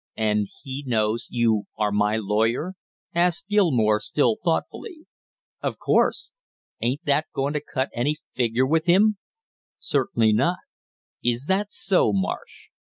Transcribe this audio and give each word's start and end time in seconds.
"And 0.17 0.49
he 0.63 0.83
knows 0.87 1.27
you 1.29 1.65
are 1.77 1.91
my 1.91 2.17
lawyer?" 2.17 2.73
asked 3.13 3.47
Gilmore 3.49 3.99
still 3.99 4.35
thoughtfully. 4.43 5.05
"Of 5.61 5.77
course." 5.77 6.31
"Ain't 6.81 7.05
that 7.05 7.27
going 7.35 7.53
to 7.53 7.61
cut 7.61 7.91
any 7.93 8.17
figure 8.33 8.65
with 8.65 8.87
him?" 8.87 9.19
"Certainly 9.77 10.33
not." 10.33 10.57
"Is 11.23 11.45
that 11.45 11.71
so, 11.71 12.13
Marsh?" 12.13 12.69